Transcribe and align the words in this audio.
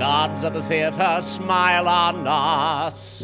Gods 0.00 0.44
of 0.44 0.54
the 0.54 0.62
theater, 0.62 1.18
smile 1.20 1.86
on 1.86 2.26
us. 2.26 3.20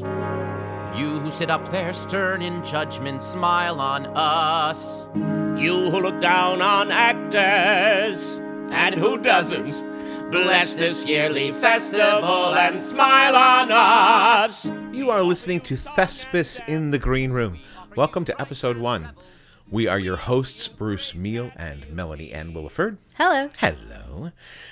You 0.95 1.19
who 1.21 1.31
sit 1.31 1.51
up 1.51 1.67
there 1.71 1.95
stern 1.95 2.43
in 2.43 2.63
judgment, 2.63 3.23
smile 3.23 3.81
on 3.81 4.07
us. 4.15 5.09
You 5.15 5.91
who 5.91 6.01
look 6.01 6.21
down 6.21 6.61
on 6.61 6.91
actors, 6.91 8.37
and 8.73 8.95
who 8.95 9.17
doesn't, 9.17 9.83
bless 10.31 10.75
this 10.75 11.07
yearly 11.07 11.53
festival 11.53 12.55
and 12.55 12.79
smile 12.79 13.35
on 13.35 13.71
us. 13.73 14.71
You 14.93 15.09
are 15.09 15.23
listening 15.23 15.63
to 15.63 15.77
Thespis 15.77 16.61
in 16.69 16.91
the 16.91 16.99
Green 16.99 17.31
Room. 17.31 17.59
Welcome 17.97 18.27
to 18.27 18.39
episode 18.39 18.77
one. 18.77 19.09
We 19.69 19.89
are 19.89 19.99
your 19.99 20.17
hosts, 20.17 20.69
Bruce 20.69 21.13
Meahl 21.13 21.51
and 21.57 21.91
Melanie 21.91 22.33
Ann 22.33 22.55
Williford. 22.55 22.99
Hello. 23.17 23.51
Hello. 23.59 24.31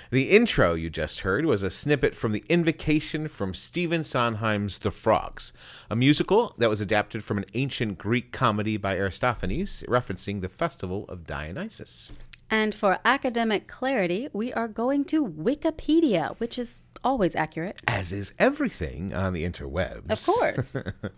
The 0.09 0.29
intro 0.31 0.73
you 0.73 0.89
just 0.89 1.19
heard 1.19 1.45
was 1.45 1.63
a 1.63 1.69
snippet 1.69 2.15
from 2.15 2.31
The 2.31 2.45
Invocation 2.47 3.27
from 3.27 3.53
Stephen 3.53 4.05
Sondheim's 4.05 4.77
The 4.77 4.91
Frogs, 4.91 5.51
a 5.89 5.97
musical 5.97 6.55
that 6.59 6.69
was 6.69 6.79
adapted 6.79 7.25
from 7.25 7.37
an 7.37 7.45
ancient 7.53 7.97
Greek 7.97 8.31
comedy 8.31 8.77
by 8.77 8.95
Aristophanes 8.95 9.83
referencing 9.83 10.39
the 10.39 10.47
festival 10.47 11.03
of 11.09 11.27
Dionysus. 11.27 12.09
And 12.49 12.73
for 12.73 12.99
academic 13.03 13.67
clarity, 13.67 14.29
we 14.31 14.53
are 14.53 14.69
going 14.69 15.03
to 15.05 15.27
Wikipedia, 15.27 16.39
which 16.39 16.57
is 16.57 16.79
always 17.03 17.35
accurate. 17.35 17.81
As 17.85 18.13
is 18.13 18.33
everything 18.39 19.13
on 19.13 19.33
the 19.33 19.43
interwebs. 19.43 20.09
Of 20.09 20.25
course. 20.25 20.77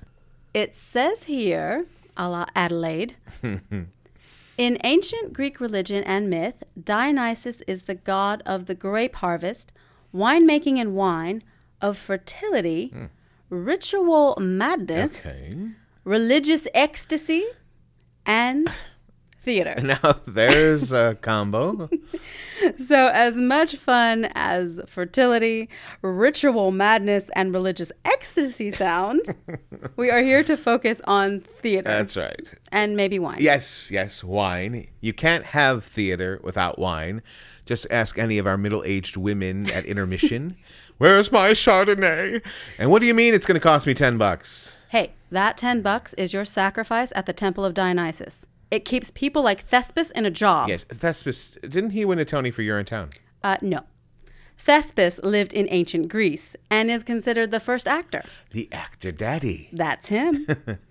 it 0.55 0.73
says 0.73 1.25
here, 1.25 1.85
a 2.17 2.27
la 2.29 2.45
Adelaide. 2.55 3.15
In 4.57 4.79
ancient 4.83 5.33
Greek 5.33 5.59
religion 5.59 6.03
and 6.03 6.29
myth, 6.29 6.63
Dionysus 6.81 7.61
is 7.67 7.83
the 7.83 7.95
god 7.95 8.41
of 8.45 8.65
the 8.65 8.73
grape 8.75 9.15
harvest, 9.15 9.71
winemaking 10.13 10.77
and 10.79 10.95
wine, 10.95 11.43
of 11.79 11.97
fertility, 11.97 12.87
hmm. 12.87 13.05
ritual 13.49 14.35
madness, 14.39 15.19
Okay. 15.19 15.55
religious 16.03 16.67
ecstasy, 16.73 17.45
and 18.25 18.67
theater. 19.47 19.75
Now 19.87 20.17
there's 20.27 20.91
a 20.91 21.15
combo. 21.15 21.89
So, 22.83 23.07
as 23.13 23.35
much 23.35 23.75
fun 23.75 24.29
as 24.33 24.81
fertility, 24.87 25.69
ritual 26.01 26.71
madness, 26.71 27.29
and 27.35 27.53
religious 27.53 27.91
ecstasy 28.03 28.71
sound, 28.71 29.21
we 29.95 30.09
are 30.09 30.23
here 30.23 30.43
to 30.43 30.57
focus 30.57 30.99
on 31.05 31.41
theater 31.61 31.87
That's 31.87 32.17
right. 32.17 32.51
and 32.71 32.97
maybe 32.97 33.19
wine. 33.19 33.37
Yes, 33.39 33.91
yes, 33.91 34.23
wine. 34.23 34.87
You 35.01 35.13
can't 35.13 35.45
have 35.45 35.83
theater 35.83 36.41
without 36.43 36.79
wine. 36.79 37.21
Just 37.67 37.85
ask 37.91 38.17
any 38.17 38.39
of 38.39 38.47
our 38.47 38.57
middle 38.57 38.83
aged 38.83 39.17
women 39.17 39.69
at 39.69 39.85
intermission. 39.85 40.57
Where's 40.97 41.31
my 41.31 41.51
Chardonnay? 41.51 42.43
And 42.79 42.89
what 42.89 43.01
do 43.01 43.05
you 43.07 43.13
mean 43.13 43.35
it's 43.35 43.45
going 43.45 43.59
to 43.59 43.61
cost 43.61 43.85
me 43.85 43.93
10 43.93 44.17
bucks? 44.17 44.81
Hey, 44.89 45.13
that 45.29 45.57
10 45.57 45.83
bucks 45.83 46.15
is 46.15 46.33
your 46.33 46.43
sacrifice 46.43 47.13
at 47.15 47.27
the 47.27 47.33
Temple 47.33 47.63
of 47.63 47.75
Dionysus. 47.75 48.47
It 48.69 48.85
keeps 48.85 49.11
people 49.11 49.43
like 49.43 49.67
Thespis 49.67 50.11
in 50.11 50.25
a 50.25 50.31
job. 50.31 50.69
Yes, 50.69 50.83
Thespis, 50.85 51.57
didn't 51.61 51.91
he 51.91 52.03
win 52.05 52.19
a 52.19 52.25
Tony 52.25 52.51
for 52.51 52.61
Urinetown? 52.61 53.13
Uh, 53.43 53.57
no. 53.61 53.81
Thespis 54.59 55.19
lived 55.23 55.53
in 55.53 55.67
ancient 55.69 56.09
Greece 56.09 56.55
and 56.69 56.89
is 56.89 57.03
considered 57.03 57.51
the 57.51 57.59
first 57.59 57.87
actor. 57.87 58.23
The 58.51 58.67
actor 58.71 59.11
daddy. 59.11 59.69
That's 59.71 60.07
him. 60.07 60.47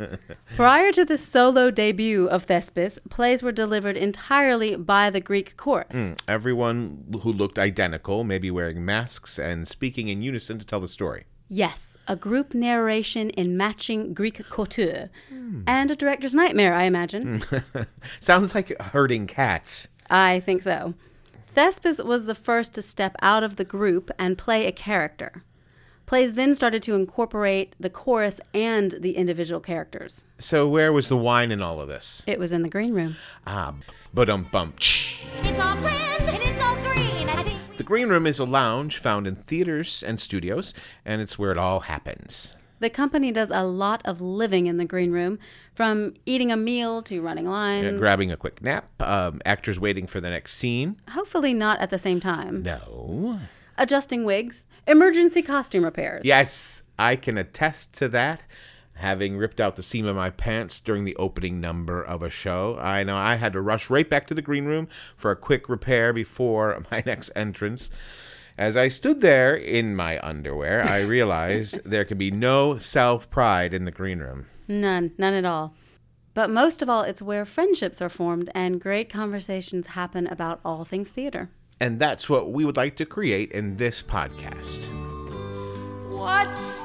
Prior 0.56 0.92
to 0.92 1.04
the 1.04 1.18
solo 1.18 1.70
debut 1.70 2.28
of 2.28 2.46
Thespis, 2.46 2.98
plays 3.10 3.42
were 3.42 3.52
delivered 3.52 3.96
entirely 3.96 4.76
by 4.76 5.10
the 5.10 5.20
Greek 5.20 5.56
chorus. 5.56 6.14
Everyone 6.28 7.18
who 7.22 7.32
looked 7.32 7.58
identical, 7.58 8.24
maybe 8.24 8.50
wearing 8.50 8.84
masks 8.84 9.38
and 9.38 9.66
speaking 9.66 10.08
in 10.08 10.22
unison 10.22 10.58
to 10.58 10.64
tell 10.64 10.80
the 10.80 10.88
story. 10.88 11.24
Yes, 11.48 11.96
a 12.08 12.16
group 12.16 12.54
narration 12.54 13.30
in 13.30 13.56
matching 13.56 14.14
Greek 14.14 14.42
couture. 14.50 15.10
And 15.66 15.90
a 15.90 15.96
director's 15.96 16.34
nightmare, 16.34 16.74
I 16.74 16.84
imagine. 16.84 17.42
Sounds 18.20 18.54
like 18.54 18.78
herding 18.80 19.26
cats. 19.26 19.88
I 20.10 20.40
think 20.40 20.62
so. 20.62 20.94
Thespis 21.54 22.04
was 22.04 22.26
the 22.26 22.34
first 22.34 22.74
to 22.74 22.82
step 22.82 23.16
out 23.22 23.42
of 23.42 23.56
the 23.56 23.64
group 23.64 24.10
and 24.18 24.36
play 24.36 24.66
a 24.66 24.72
character. 24.72 25.44
Plays 26.04 26.34
then 26.34 26.54
started 26.54 26.82
to 26.82 26.94
incorporate 26.94 27.74
the 27.80 27.90
chorus 27.90 28.40
and 28.54 28.94
the 29.00 29.16
individual 29.16 29.60
characters. 29.60 30.24
So, 30.38 30.68
where 30.68 30.92
was 30.92 31.08
the 31.08 31.16
wine 31.16 31.50
in 31.50 31.62
all 31.62 31.80
of 31.80 31.88
this? 31.88 32.22
It 32.26 32.38
was 32.38 32.52
in 32.52 32.62
the 32.62 32.68
green 32.68 32.92
room. 32.92 33.16
Ah, 33.46 33.74
but 34.14 34.30
um 34.30 34.44
bump. 34.52 34.78
It's 34.78 35.60
all 35.60 35.76
grand 35.80 36.05
The 37.76 37.84
Green 37.84 38.08
Room 38.08 38.26
is 38.26 38.38
a 38.38 38.46
lounge 38.46 38.96
found 38.96 39.26
in 39.26 39.36
theaters 39.36 40.02
and 40.02 40.18
studios, 40.18 40.72
and 41.04 41.20
it's 41.20 41.38
where 41.38 41.52
it 41.52 41.58
all 41.58 41.80
happens. 41.80 42.56
The 42.80 42.88
company 42.88 43.32
does 43.32 43.50
a 43.50 43.64
lot 43.64 44.00
of 44.06 44.20
living 44.20 44.66
in 44.66 44.78
the 44.78 44.86
green 44.86 45.12
room, 45.12 45.38
from 45.74 46.14
eating 46.24 46.50
a 46.50 46.56
meal 46.56 47.02
to 47.02 47.20
running 47.20 47.46
lines. 47.46 47.86
Uh, 47.86 47.98
grabbing 47.98 48.32
a 48.32 48.36
quick 48.36 48.62
nap, 48.62 48.88
um, 49.02 49.42
actors 49.44 49.78
waiting 49.78 50.06
for 50.06 50.20
the 50.20 50.30
next 50.30 50.54
scene. 50.54 50.96
Hopefully, 51.10 51.52
not 51.52 51.78
at 51.80 51.90
the 51.90 51.98
same 51.98 52.18
time. 52.18 52.62
No. 52.62 53.40
Adjusting 53.76 54.24
wigs, 54.24 54.64
emergency 54.86 55.42
costume 55.42 55.84
repairs. 55.84 56.24
Yes, 56.24 56.82
I 56.98 57.16
can 57.16 57.36
attest 57.36 57.92
to 57.94 58.08
that. 58.08 58.44
Having 58.96 59.36
ripped 59.36 59.60
out 59.60 59.76
the 59.76 59.82
seam 59.82 60.06
of 60.06 60.16
my 60.16 60.30
pants 60.30 60.80
during 60.80 61.04
the 61.04 61.16
opening 61.16 61.60
number 61.60 62.02
of 62.02 62.22
a 62.22 62.30
show, 62.30 62.78
I 62.80 63.04
know 63.04 63.16
I 63.16 63.34
had 63.34 63.52
to 63.52 63.60
rush 63.60 63.90
right 63.90 64.08
back 64.08 64.26
to 64.28 64.34
the 64.34 64.40
green 64.42 64.64
room 64.64 64.88
for 65.16 65.30
a 65.30 65.36
quick 65.36 65.68
repair 65.68 66.12
before 66.14 66.82
my 66.90 67.02
next 67.04 67.30
entrance. 67.36 67.90
As 68.56 68.74
I 68.74 68.88
stood 68.88 69.20
there 69.20 69.54
in 69.54 69.94
my 69.94 70.18
underwear, 70.26 70.82
I 70.82 71.00
realized 71.02 71.80
there 71.84 72.06
could 72.06 72.16
be 72.16 72.30
no 72.30 72.78
self 72.78 73.28
pride 73.28 73.74
in 73.74 73.84
the 73.84 73.90
green 73.90 74.20
room. 74.20 74.46
None, 74.66 75.12
none 75.18 75.34
at 75.34 75.44
all. 75.44 75.74
But 76.32 76.50
most 76.50 76.80
of 76.82 76.88
all, 76.88 77.02
it's 77.02 77.22
where 77.22 77.44
friendships 77.44 78.00
are 78.00 78.08
formed 78.08 78.50
and 78.54 78.80
great 78.80 79.08
conversations 79.10 79.88
happen 79.88 80.26
about 80.26 80.60
all 80.64 80.84
things 80.84 81.10
theater. 81.10 81.50
And 81.80 81.98
that's 81.98 82.28
what 82.30 82.50
we 82.50 82.64
would 82.64 82.76
like 82.76 82.96
to 82.96 83.06
create 83.06 83.52
in 83.52 83.76
this 83.76 84.02
podcast. 84.02 84.86
what's 86.10 86.84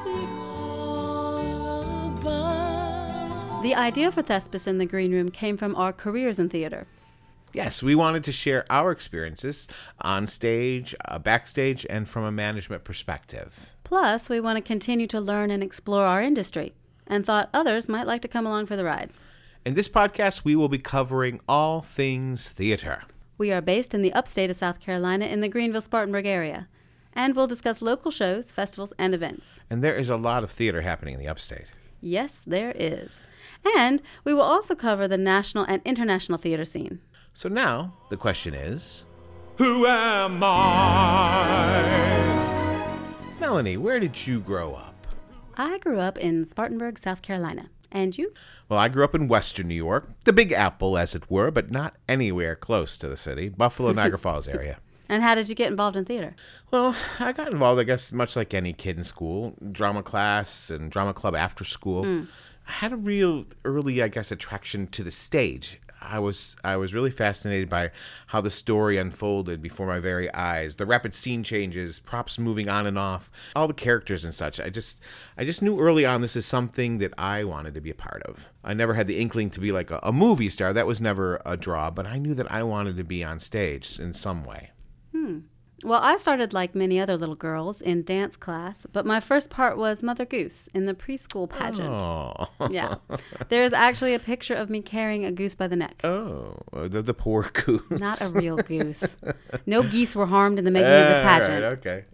The 3.62 3.76
idea 3.76 4.12
for 4.12 4.24
Thespis 4.24 4.66
in 4.66 4.80
the 4.80 4.88
Green 4.88 5.12
Room 5.12 5.30
came 5.30 5.56
from 5.56 5.76
our 5.76 5.94
careers 5.94 6.40
in 6.40 6.50
theater. 6.50 6.88
Yes, 7.54 7.84
we 7.84 7.94
wanted 7.94 8.24
to 8.24 8.32
share 8.32 8.66
our 8.72 8.92
experiences 8.92 9.68
on 10.00 10.26
stage, 10.26 10.96
uh, 11.06 11.20
backstage, 11.20 11.86
and 11.88 12.10
from 12.10 12.24
a 12.24 12.32
management 12.32 12.84
perspective. 12.84 13.68
Plus, 13.84 14.30
we 14.30 14.40
want 14.40 14.58
to 14.58 14.64
continue 14.64 15.06
to 15.06 15.22
learn 15.22 15.52
and 15.52 15.62
explore 15.62 16.06
our 16.06 16.24
industry, 16.24 16.74
and 17.06 17.24
thought 17.24 17.52
others 17.54 17.88
might 17.88 18.08
like 18.08 18.24
to 18.24 18.28
come 18.28 18.48
along 18.48 18.66
for 18.66 18.76
the 18.76 18.84
ride. 18.84 19.12
In 19.64 19.76
this 19.76 19.90
podcast, 19.90 20.44
we 20.44 20.56
will 20.56 20.70
be 20.70 20.80
covering 20.80 21.40
all 21.48 21.82
things 21.82 22.50
theater. 22.50 23.04
We 23.38 23.52
are 23.52 23.62
based 23.62 23.94
in 23.94 24.02
the 24.02 24.14
upstate 24.14 24.50
of 24.50 24.58
South 24.58 24.80
Carolina 24.80 25.26
in 25.26 25.42
the 25.42 25.50
Greenville 25.50 25.82
Spartanburg 25.82 26.26
area, 26.26 26.68
and 27.14 27.36
we'll 27.36 27.46
discuss 27.46 27.80
local 27.80 28.10
shows, 28.10 28.50
festivals, 28.50 28.92
and 28.98 29.14
events. 29.14 29.60
And 29.70 29.84
there 29.84 29.96
is 29.96 30.10
a 30.10 30.18
lot 30.18 30.44
of 30.44 30.50
theater 30.50 30.82
happening 30.82 31.14
in 31.14 31.20
the 31.20 31.28
upstate. 31.28 31.68
Yes, 32.02 32.44
there 32.46 32.74
is. 32.76 33.12
And 33.78 34.02
we 34.24 34.34
will 34.34 34.42
also 34.42 34.74
cover 34.76 35.08
the 35.08 35.18
national 35.18 35.66
and 35.66 35.82
international 35.86 36.40
theater 36.40 36.66
scene. 36.66 37.00
So 37.32 37.48
now, 37.48 37.94
the 38.10 38.18
question 38.18 38.54
is 38.54 39.06
Who 39.58 39.86
am 39.86 40.42
I? 40.44 42.02
Melanie, 43.40 43.78
where 43.78 44.00
did 44.00 44.28
you 44.28 44.40
grow 44.40 44.74
up? 44.74 45.08
I 45.56 45.78
grew 45.78 46.00
up 46.00 46.18
in 46.18 46.44
Spartanburg, 46.46 46.98
South 46.98 47.22
Carolina. 47.22 47.70
And 47.92 48.18
you? 48.18 48.34
Well, 48.70 48.80
I 48.80 48.88
grew 48.88 49.04
up 49.04 49.14
in 49.14 49.28
Western 49.28 49.68
New 49.68 49.76
York, 49.76 50.10
the 50.24 50.32
Big 50.32 50.54
Apple, 50.54 50.98
as 50.98 51.14
it 51.14 51.30
were, 51.30 51.52
but 51.52 51.72
not 51.72 51.98
anywhere 52.08 52.56
close 52.56 52.96
to 52.98 53.10
the 53.10 53.18
city, 53.18 53.50
Buffalo, 53.50 53.92
Niagara 53.92 54.18
Falls 54.18 54.48
area. 54.48 54.80
And 55.12 55.22
how 55.22 55.36
did 55.36 55.50
you 55.50 55.56
get 55.56 55.70
involved 55.70 55.98
in 55.98 56.06
theater? 56.06 56.38
Well, 56.72 56.96
I 57.20 57.34
got 57.34 57.52
involved, 57.52 57.82
I 57.82 57.84
guess, 57.84 58.14
much 58.14 58.38
like 58.38 58.54
any 58.54 58.72
kid 58.72 58.96
in 58.96 59.04
school, 59.04 59.56
drama 59.70 60.04
class 60.04 60.70
and 60.70 60.90
drama 60.90 61.14
club 61.14 61.36
after 61.36 61.66
school. 61.66 62.06
Hmm. 62.06 62.24
I 62.66 62.72
had 62.72 62.94
a 62.94 62.96
real 62.96 63.44
early, 63.66 64.02
I 64.02 64.08
guess, 64.08 64.32
attraction 64.32 64.88
to 64.88 65.04
the 65.04 65.12
stage. 65.12 65.82
I 66.02 66.20
was 66.20 66.56
I 66.64 66.78
was 66.78 66.94
really 66.94 67.12
fascinated 67.12 67.70
by 67.70 67.92
how 68.28 68.40
the 68.40 68.50
story 68.50 68.98
unfolded 68.98 69.62
before 69.62 69.86
my 69.86 70.00
very 70.00 70.34
eyes. 70.34 70.78
The 70.78 70.86
rapid 70.86 71.14
scene 71.14 71.44
changes, 71.44 72.00
props 72.00 72.40
moving 72.40 72.70
on 72.70 72.88
and 72.88 72.98
off, 72.98 73.30
all 73.54 73.68
the 73.68 73.74
characters 73.74 74.24
and 74.24 74.34
such. 74.34 74.62
I 74.62 74.70
just 74.70 75.02
I 75.38 75.44
just 75.44 75.62
knew 75.62 75.78
early 75.78 76.06
on 76.06 76.22
this 76.22 76.38
is 76.38 76.46
something 76.46 77.00
that 77.00 77.14
I 77.18 77.44
wanted 77.44 77.74
to 77.74 77.82
be 77.82 77.90
a 77.90 77.96
part 77.96 78.24
of. 78.24 78.48
I 78.64 78.74
never 78.74 78.94
had 78.94 79.08
the 79.08 79.20
inkling 79.20 79.50
to 79.52 79.60
be 79.60 79.74
like 79.74 79.92
a, 79.92 80.00
a 80.04 80.14
movie 80.14 80.50
star. 80.50 80.72
That 80.72 80.88
was 80.88 81.02
never 81.02 81.42
a 81.46 81.58
draw, 81.58 81.92
but 81.92 82.08
I 82.08 82.18
knew 82.18 82.34
that 82.36 82.50
I 82.50 82.64
wanted 82.64 82.96
to 82.96 83.04
be 83.04 83.26
on 83.26 83.42
stage 83.42 84.00
in 84.00 84.14
some 84.14 84.46
way. 84.46 84.72
Hmm. 85.12 85.40
Well, 85.84 86.00
I 86.04 86.18
started 86.18 86.54
like 86.54 86.76
many 86.76 87.00
other 87.00 87.18
little 87.18 87.34
girls 87.36 87.82
in 87.82 88.04
dance 88.04 88.36
class, 88.38 88.86
but 88.94 89.04
my 89.04 89.20
first 89.20 89.50
part 89.50 89.78
was 89.78 90.04
Mother 90.04 90.26
Goose 90.26 90.70
in 90.76 90.86
the 90.86 90.94
preschool 90.94 91.50
pageant. 91.50 91.90
Oh, 91.90 92.50
Yeah. 92.70 92.96
There 93.50 93.64
is 93.64 93.74
actually 93.74 94.14
a 94.14 94.20
picture 94.20 94.54
of 94.54 94.70
me 94.70 94.82
carrying 94.84 95.26
a 95.26 95.32
goose 95.32 95.56
by 95.56 95.68
the 95.68 95.76
neck. 95.76 96.00
oh, 96.04 96.56
the, 96.72 97.02
the 97.02 97.16
poor 97.16 97.50
goose. 97.54 97.82
Not 97.90 98.22
a 98.22 98.30
real 98.30 98.58
goose. 98.58 99.04
No 99.66 99.82
geese 99.82 100.16
were 100.16 100.28
harmed 100.28 100.60
in 100.60 100.66
the 100.66 100.72
making 100.72 100.86
of 100.88 101.08
this 101.08 101.20
ah, 101.20 101.24
right, 101.28 101.42
pageant. 101.42 101.64
okay. 101.80 102.06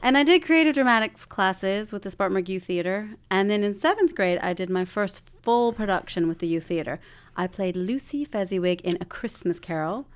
And 0.00 0.16
I 0.16 0.22
did 0.22 0.44
creative 0.44 0.74
dramatics 0.74 1.24
classes 1.24 1.90
with 1.90 2.02
the 2.02 2.10
Spartanburg 2.12 2.48
Youth 2.48 2.64
Theater. 2.64 3.10
And 3.30 3.50
then 3.50 3.64
in 3.64 3.74
seventh 3.74 4.14
grade, 4.14 4.38
I 4.38 4.52
did 4.52 4.70
my 4.70 4.84
first 4.84 5.22
full 5.42 5.72
production 5.72 6.28
with 6.28 6.38
the 6.38 6.46
Youth 6.46 6.66
Theater. 6.66 7.00
I 7.36 7.46
played 7.48 7.74
Lucy 7.74 8.24
Fezziwig 8.24 8.82
in 8.82 8.96
A 9.00 9.04
Christmas 9.04 9.58
Carol. 9.58 10.06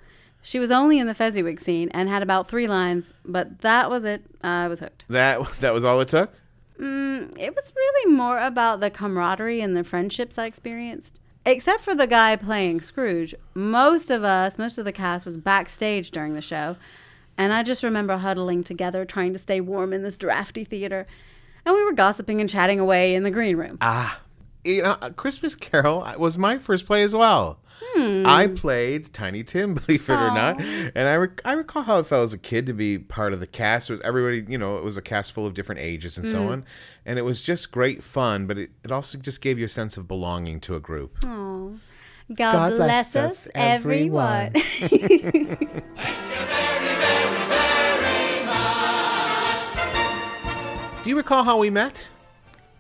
She 0.48 0.58
was 0.58 0.70
only 0.70 0.98
in 0.98 1.06
the 1.06 1.12
Fezziwig 1.12 1.60
scene 1.60 1.90
and 1.90 2.08
had 2.08 2.22
about 2.22 2.48
three 2.48 2.66
lines, 2.66 3.12
but 3.22 3.58
that 3.58 3.90
was 3.90 4.02
it. 4.02 4.24
I 4.42 4.66
was 4.66 4.80
hooked. 4.80 5.04
That 5.08 5.46
that 5.60 5.74
was 5.74 5.84
all 5.84 6.00
it 6.00 6.08
took. 6.08 6.32
Mm, 6.80 7.38
it 7.38 7.54
was 7.54 7.70
really 7.76 8.14
more 8.14 8.38
about 8.40 8.80
the 8.80 8.88
camaraderie 8.88 9.60
and 9.60 9.76
the 9.76 9.84
friendships 9.84 10.38
I 10.38 10.46
experienced. 10.46 11.20
Except 11.44 11.82
for 11.82 11.94
the 11.94 12.06
guy 12.06 12.34
playing 12.36 12.80
Scrooge, 12.80 13.34
most 13.52 14.08
of 14.08 14.24
us, 14.24 14.56
most 14.56 14.78
of 14.78 14.86
the 14.86 14.92
cast 14.92 15.26
was 15.26 15.36
backstage 15.36 16.12
during 16.12 16.32
the 16.32 16.40
show. 16.40 16.76
And 17.36 17.52
I 17.52 17.62
just 17.62 17.82
remember 17.82 18.16
huddling 18.16 18.64
together, 18.64 19.04
trying 19.04 19.34
to 19.34 19.38
stay 19.38 19.60
warm 19.60 19.92
in 19.92 20.02
this 20.02 20.16
drafty 20.16 20.64
theater. 20.64 21.06
And 21.66 21.74
we 21.74 21.84
were 21.84 21.92
gossiping 21.92 22.40
and 22.40 22.48
chatting 22.48 22.80
away 22.80 23.14
in 23.14 23.22
the 23.22 23.30
green 23.30 23.58
room. 23.58 23.76
Ah, 23.82 24.22
you 24.68 24.82
know, 24.82 24.96
uh, 25.00 25.10
Christmas 25.10 25.54
Carol 25.54 26.02
uh, 26.02 26.16
was 26.18 26.38
my 26.38 26.58
first 26.58 26.86
play 26.86 27.02
as 27.02 27.14
well. 27.14 27.58
Hmm. 27.80 28.24
I 28.26 28.48
played 28.48 29.12
Tiny 29.12 29.44
Tim, 29.44 29.74
believe 29.86 30.08
it 30.08 30.12
or 30.12 30.34
not, 30.34 30.60
and 30.60 31.08
I 31.08 31.14
rec- 31.16 31.40
I 31.44 31.52
recall 31.52 31.84
how 31.84 31.98
it 31.98 32.06
felt 32.06 32.24
as 32.24 32.32
a 32.32 32.38
kid 32.38 32.66
to 32.66 32.72
be 32.72 32.98
part 32.98 33.32
of 33.32 33.40
the 33.40 33.46
cast. 33.46 33.88
It 33.88 33.94
was 33.94 34.02
everybody, 34.02 34.44
you 34.50 34.58
know, 34.58 34.78
it 34.78 34.84
was 34.84 34.96
a 34.96 35.02
cast 35.02 35.32
full 35.32 35.46
of 35.46 35.54
different 35.54 35.80
ages 35.80 36.18
and 36.18 36.26
so 36.26 36.42
hmm. 36.42 36.48
on, 36.48 36.64
and 37.06 37.18
it 37.18 37.22
was 37.22 37.40
just 37.40 37.70
great 37.70 38.02
fun. 38.02 38.46
But 38.46 38.58
it, 38.58 38.70
it 38.84 38.92
also 38.92 39.16
just 39.18 39.40
gave 39.40 39.58
you 39.58 39.64
a 39.64 39.68
sense 39.68 39.96
of 39.96 40.08
belonging 40.08 40.60
to 40.60 40.74
a 40.74 40.80
group. 40.80 41.18
God, 42.34 42.76
bless, 42.76 43.16
us, 43.16 43.48
everyone. 43.54 44.52
Do 51.02 51.10
you 51.10 51.16
recall 51.16 51.42
how 51.42 51.56
we 51.56 51.70
met? 51.70 52.10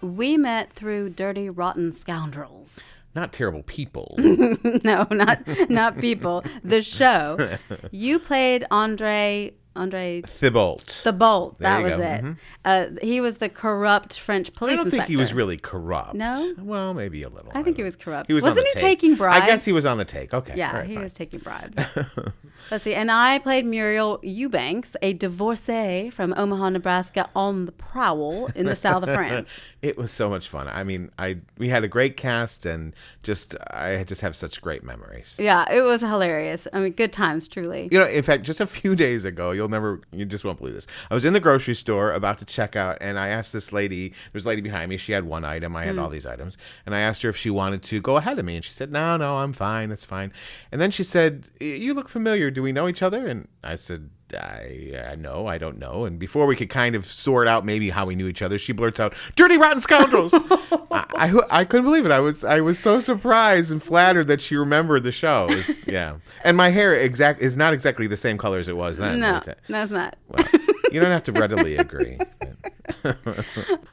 We 0.00 0.36
met 0.36 0.72
through 0.72 1.10
Dirty 1.10 1.50
Rotten 1.50 1.92
Scoundrels. 1.92 2.80
Not 3.14 3.32
terrible 3.32 3.62
people. 3.62 4.14
no, 4.18 5.06
not 5.10 5.40
not 5.70 5.98
people. 5.98 6.44
The 6.62 6.82
show. 6.82 7.56
You 7.90 8.18
played 8.18 8.64
Andre 8.70 9.54
Andre 9.78 10.22
Thibault. 10.26 10.80
Thibault, 10.86 11.56
That 11.60 11.82
was 11.82 11.92
go. 11.92 12.02
it. 12.02 12.24
Mhm. 12.24 12.36
Uh, 12.64 12.86
he 13.00 13.20
was 13.20 13.38
the 13.38 13.48
corrupt 13.48 14.18
French 14.18 14.52
police. 14.52 14.74
I 14.74 14.76
don't 14.82 14.90
think 14.90 15.04
he 15.04 15.16
was 15.16 15.32
really 15.32 15.56
corrupt. 15.56 16.14
No? 16.14 16.52
Well, 16.58 16.92
maybe 16.94 17.22
a 17.22 17.28
little. 17.28 17.50
I 17.54 17.62
think 17.62 17.76
he 17.76 17.82
was 17.82 17.96
corrupt. 17.96 18.26
He 18.28 18.34
was 18.34 18.44
wasn't 18.44 18.66
he 18.66 18.72
take. 18.74 18.82
taking 19.00 19.14
bribes? 19.14 19.42
I 19.44 19.46
guess 19.46 19.64
he 19.64 19.72
was 19.72 19.86
on 19.86 19.96
the 19.98 20.04
take. 20.04 20.34
Okay. 20.34 20.54
Yeah, 20.56 20.76
right, 20.78 20.86
he 20.86 20.94
fine. 20.94 21.02
was 21.04 21.12
taking 21.14 21.40
bribes. 21.40 21.76
Let's 22.70 22.84
see. 22.84 22.94
And 22.94 23.10
I 23.10 23.38
played 23.38 23.64
Muriel 23.64 24.18
Eubanks, 24.22 24.94
a 25.00 25.14
divorcee 25.14 26.10
from 26.10 26.34
Omaha, 26.36 26.70
Nebraska, 26.70 27.28
on 27.34 27.64
the 27.66 27.72
prowl 27.72 28.48
in 28.54 28.66
the 28.66 28.76
south 28.76 29.02
of 29.04 29.14
France. 29.14 29.60
It 29.80 29.96
was 29.96 30.10
so 30.10 30.28
much 30.28 30.48
fun. 30.48 30.66
I 30.66 30.82
mean, 30.82 31.12
I 31.20 31.38
we 31.56 31.68
had 31.68 31.84
a 31.84 31.88
great 31.88 32.16
cast 32.16 32.66
and 32.66 32.94
just 33.22 33.54
I 33.70 34.02
just 34.02 34.22
have 34.22 34.34
such 34.34 34.60
great 34.60 34.82
memories. 34.82 35.36
Yeah, 35.38 35.70
it 35.72 35.82
was 35.82 36.00
hilarious. 36.00 36.66
I 36.72 36.80
mean, 36.80 36.92
good 36.94 37.12
times, 37.12 37.46
truly. 37.46 37.88
You 37.92 38.00
know, 38.00 38.06
in 38.08 38.24
fact, 38.24 38.42
just 38.42 38.60
a 38.60 38.66
few 38.66 38.96
days 38.96 39.24
ago, 39.24 39.52
you'll 39.52 39.67
never, 39.68 40.00
you 40.12 40.24
just 40.24 40.44
won't 40.44 40.58
believe 40.58 40.74
this. 40.74 40.86
I 41.10 41.14
was 41.14 41.24
in 41.24 41.32
the 41.32 41.40
grocery 41.40 41.74
store 41.74 42.12
about 42.12 42.38
to 42.38 42.44
check 42.44 42.76
out, 42.76 42.98
and 43.00 43.18
I 43.18 43.28
asked 43.28 43.52
this 43.52 43.72
lady. 43.72 44.12
There's 44.32 44.44
a 44.44 44.48
lady 44.48 44.62
behind 44.62 44.88
me. 44.90 44.96
She 44.96 45.12
had 45.12 45.24
one 45.24 45.44
item. 45.44 45.76
I 45.76 45.84
had 45.84 45.96
Mm. 45.96 46.02
all 46.02 46.08
these 46.08 46.26
items, 46.26 46.56
and 46.86 46.94
I 46.94 47.00
asked 47.00 47.22
her 47.22 47.28
if 47.28 47.36
she 47.36 47.50
wanted 47.50 47.82
to 47.84 48.00
go 48.00 48.16
ahead 48.16 48.38
of 48.38 48.44
me, 48.44 48.56
and 48.56 48.64
she 48.64 48.72
said, 48.72 48.90
"No, 48.92 49.16
no, 49.16 49.38
I'm 49.38 49.52
fine. 49.52 49.88
That's 49.88 50.04
fine." 50.04 50.32
And 50.72 50.80
then 50.80 50.90
she 50.90 51.02
said, 51.04 51.48
"You 51.60 51.94
look 51.94 52.08
familiar. 52.08 52.50
Do 52.50 52.62
we 52.62 52.72
know 52.72 52.88
each 52.88 53.02
other?" 53.02 53.26
And 53.26 53.48
I 53.62 53.74
said. 53.76 54.10
I, 54.34 55.08
I 55.10 55.14
know, 55.16 55.46
I 55.46 55.58
don't 55.58 55.78
know. 55.78 56.04
And 56.04 56.18
before 56.18 56.46
we 56.46 56.54
could 56.56 56.68
kind 56.70 56.94
of 56.94 57.06
sort 57.06 57.48
out 57.48 57.64
maybe 57.64 57.90
how 57.90 58.06
we 58.06 58.14
knew 58.14 58.28
each 58.28 58.42
other, 58.42 58.58
she 58.58 58.72
blurts 58.72 59.00
out, 59.00 59.14
"Dirty 59.36 59.56
rotten 59.56 59.80
scoundrels!" 59.80 60.32
I, 60.90 61.04
I, 61.16 61.32
I 61.60 61.64
couldn't 61.64 61.84
believe 61.84 62.04
it. 62.06 62.12
I 62.12 62.20
was 62.20 62.44
I 62.44 62.60
was 62.60 62.78
so 62.78 63.00
surprised 63.00 63.70
and 63.70 63.82
flattered 63.82 64.28
that 64.28 64.40
she 64.40 64.56
remembered 64.56 65.04
the 65.04 65.12
show. 65.12 65.46
It's- 65.50 65.84
yeah, 65.88 66.16
and 66.44 66.56
my 66.56 66.70
hair 66.70 66.94
exact 66.94 67.40
is 67.40 67.56
not 67.56 67.72
exactly 67.72 68.06
the 68.06 68.16
same 68.16 68.38
color 68.38 68.58
as 68.58 68.68
it 68.68 68.76
was 68.76 68.98
then. 68.98 69.20
No, 69.20 69.40
that's 69.68 69.90
not. 69.92 70.16
well, 70.28 70.46
you 70.92 71.00
don't 71.00 71.10
have 71.10 71.24
to 71.24 71.32
readily 71.32 71.76
agree. 71.76 72.18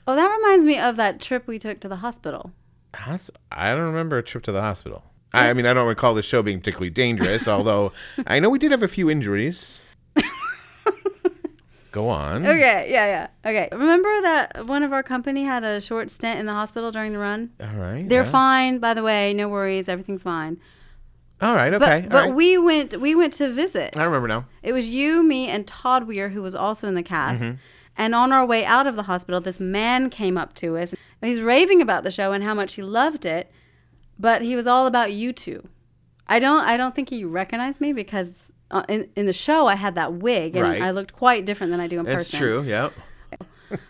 Oh, 0.08 0.16
that 0.16 0.36
reminds 0.38 0.66
me 0.66 0.78
of 0.80 0.96
that 0.98 1.20
trip 1.22 1.48
we 1.48 1.60
took 1.60 1.80
to 1.82 1.88
the 1.88 1.98
hospital. 1.98 2.52
Hos- 2.96 3.30
I 3.52 3.74
don't 3.74 3.84
remember 3.86 4.18
a 4.18 4.24
trip 4.24 4.44
to 4.44 4.52
the 4.52 4.62
hospital. 4.62 5.04
I 5.34 5.52
mean, 5.54 5.66
I 5.66 5.74
don't 5.74 5.88
recall 5.88 6.14
the 6.14 6.24
show 6.24 6.42
being 6.42 6.60
particularly 6.60 6.92
dangerous, 6.92 7.46
although 7.48 7.92
I 8.26 8.40
know 8.40 8.50
we 8.50 8.58
did 8.60 8.72
have 8.72 8.84
a 8.84 8.88
few 8.88 9.10
injuries. 9.10 9.82
Go 11.96 12.10
on. 12.10 12.46
Okay, 12.46 12.88
yeah, 12.90 13.28
yeah. 13.46 13.50
Okay. 13.50 13.70
Remember 13.72 14.22
that 14.24 14.66
one 14.66 14.84
of 14.84 14.92
our 14.92 15.02
company 15.02 15.46
had 15.46 15.64
a 15.64 15.80
short 15.80 16.10
stint 16.10 16.42
in 16.42 16.46
the 16.46 16.52
hospital 16.52 16.92
during 16.92 17.14
the 17.14 17.20
run? 17.20 17.52
All 17.62 17.68
right. 17.68 18.04
They're 18.06 18.26
yeah. 18.26 18.30
fine, 18.30 18.80
by 18.80 18.94
the 18.94 19.02
way. 19.02 19.34
No 19.34 19.48
worries. 19.48 19.88
Everything's 19.88 20.22
fine. 20.22 20.60
All 21.40 21.56
right. 21.56 21.74
Okay. 21.74 22.04
all 22.04 22.10
but 22.10 22.26
right. 22.26 22.36
we 22.36 22.58
went 22.58 23.00
we 23.00 23.16
went 23.16 23.32
to 23.36 23.50
visit. 23.50 23.96
I 23.96 24.04
remember 24.04 24.28
now. 24.28 24.46
It 24.62 24.74
was 24.74 24.90
you, 24.90 25.24
me, 25.24 25.48
and 25.48 25.66
Todd 25.66 26.06
Weir, 26.06 26.28
who 26.28 26.42
was 26.42 26.54
also 26.54 26.86
in 26.86 26.96
the 26.96 27.04
cast. 27.04 27.42
Mm-hmm. 27.42 27.56
And 27.96 28.14
on 28.14 28.34
our 28.34 28.46
way 28.46 28.66
out 28.66 28.88
of 28.88 28.98
the 28.98 29.04
hospital, 29.04 29.40
this 29.40 29.62
man 29.62 30.10
came 30.10 30.38
up 30.38 30.54
to 30.56 30.76
us. 30.78 30.94
And 31.22 31.32
he's 31.32 31.40
raving 31.40 31.82
about 31.82 32.04
the 32.04 32.12
show 32.12 32.34
and 32.34 32.44
how 32.44 32.54
much 32.54 32.74
he 32.74 32.82
loved 32.82 33.24
it, 33.26 33.50
but 34.20 34.42
he 34.42 34.58
was 34.58 34.68
all 34.68 34.86
about 34.86 35.14
you 35.14 35.32
two. 35.32 35.66
I 36.28 36.40
don't 36.40 36.66
I 36.66 36.76
don't 36.76 36.94
think 36.94 37.10
he 37.10 37.24
recognized 37.24 37.80
me 37.80 37.94
because 37.94 38.52
uh, 38.72 38.84
in 38.90 39.10
in 39.16 39.26
the 39.26 39.34
show 39.34 39.68
I 39.68 39.76
had 39.76 39.96
that 39.96 40.14
wig 40.14 40.56
and 40.56 40.68
Right. 40.68 40.82
I 40.82 40.92
looked 40.92 41.14
quite 41.14 41.46
different 41.46 41.72
than 41.72 41.80
I 41.80 41.88
do 41.88 42.00
in 42.00 42.06
That's 42.06 42.30
person. 42.30 42.40
true. 42.40 42.64
Yep. 42.64 42.94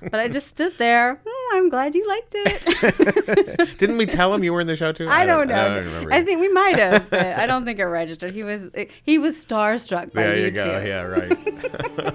But 0.09 0.19
I 0.21 0.29
just 0.29 0.47
stood 0.47 0.77
there. 0.77 1.19
"Hmm, 1.27 1.55
I'm 1.57 1.69
glad 1.69 1.95
you 1.95 2.07
liked 2.07 2.31
it. 2.33 3.77
Didn't 3.77 3.97
we 3.97 4.05
tell 4.05 4.33
him 4.33 4.41
you 4.43 4.53
were 4.53 4.61
in 4.61 4.67
the 4.67 4.75
show 4.77 4.93
too? 4.93 5.05
I 5.09 5.25
don't 5.25 5.49
know. 5.49 5.53
I 5.53 5.67
don't 5.75 5.83
remember. 5.85 6.13
I 6.13 6.23
think 6.23 6.39
we 6.39 6.47
might 6.47 6.77
have, 6.79 7.09
but 7.09 7.19
I 7.37 7.45
don't 7.45 7.65
think 7.65 7.79
it 7.79 7.83
registered. 7.85 8.31
He 8.33 8.43
was 8.43 8.69
he 9.03 9.17
was 9.17 9.35
starstruck 9.45 10.13
by 10.13 10.23
There 10.23 10.37
you, 10.37 10.45
you 10.45 10.51
go. 10.51 10.81
Yeah. 10.83 11.01
Right. 11.01 12.13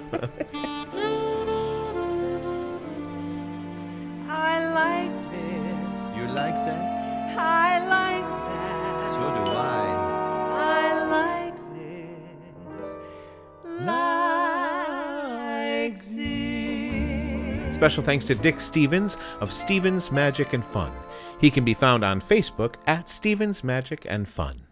Special 17.81 18.03
thanks 18.03 18.25
to 18.25 18.35
Dick 18.35 18.59
Stevens 18.59 19.17
of 19.39 19.51
Stevens 19.51 20.11
Magic 20.11 20.53
and 20.53 20.63
Fun. 20.63 20.91
He 21.39 21.49
can 21.49 21.65
be 21.65 21.73
found 21.73 22.05
on 22.05 22.21
Facebook 22.21 22.75
at 22.85 23.09
Stevens 23.09 23.63
Magic 23.63 24.05
and 24.07 24.29
Fun. 24.29 24.67